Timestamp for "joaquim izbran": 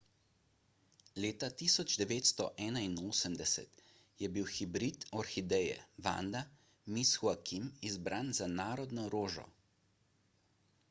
7.25-8.33